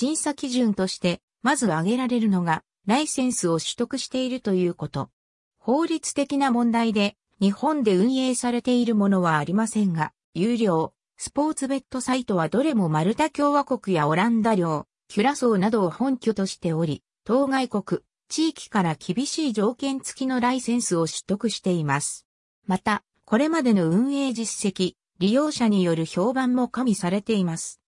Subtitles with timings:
[0.00, 5.10] 審査基準として、まず挙げられるのが、ライセンスを取得しているということ。
[5.58, 22.26] 法律的な問題で、日本で運営されているものはありませんが、有料、スポーツベッドサイトはどれもマルタ共和国やオランダ領、キュラソーなどを本拠としており、当該国、地域から厳しい条件付きのライセンスを取得しています。
[22.66, 27.82] また、これまでの運営実績、利用者による評判も加味されています。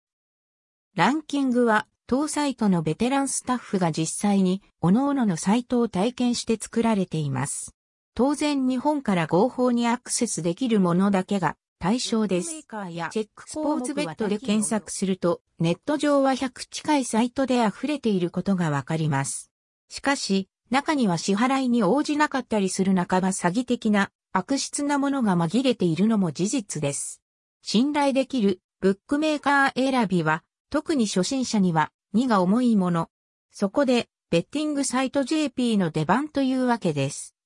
[0.95, 7.75] ランキングは、当サイトのベテランスタッフが実際に、各々のサイトを体験して作られています。
[8.15, 12.51] 当然日本から合法にアクセスできるものだけが対象です。
[12.51, 19.51] チェックスポーツベッドで検索すると、ネット上は100近いサイトで溢れていることがわかります。
[19.89, 27.21] しかし、中には支払いに応じなかったりする半ば詐欺的な悪質なものが紛れているのも事実です。
[27.63, 33.11] 信頼できるブックメーカー選びは、特に初心者には荷が重いもの。
[33.51, 37.37] そこで、ベッティングサイト JP の出番というわけです。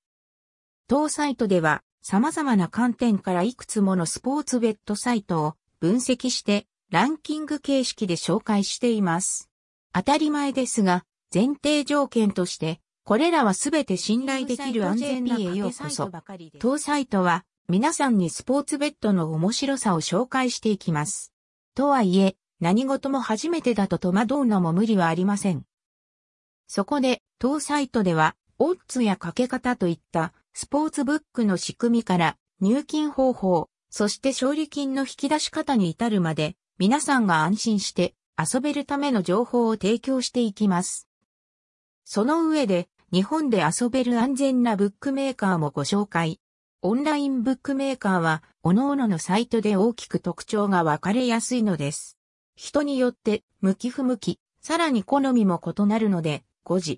[0.86, 9.50] 当サイトでは様々な観点からいくつものスポーツベッドサイトを分析してランキング形式で紹介しています。
[9.92, 16.12] 当たり前ですが、前提条件として、これらはすべて信頼できる安全なへようこそ。
[16.60, 21.32] 当サイトは皆さんにスポーツベッドの面白さを紹介していきます。
[21.74, 25.64] とはいえ、何事も初めてだと戸惑うのも無理はありません。
[26.66, 41.08] そこで、当サイトでは、オッズやかけ方といったスポーツブックの仕組みから入金方法、そして勝利金の引き出し方に至るまで皆さんが安心して遊べるための情報を提供していきます。
[42.04, 46.40] その上で日本で遊べる安全なブックメーカーもご紹介。
[46.82, 52.15] オンラインブックメーカーは各々のサイトで大きく特徴が分かれやすいのです。
[52.56, 56.94] 人によって向き不向き、さらに好みも異なるので、誤字、